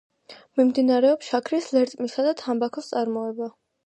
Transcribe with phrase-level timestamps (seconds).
[0.59, 3.51] მიმდინარეობს შაქრის ლერწმისა და თამბაქოს წარმოება.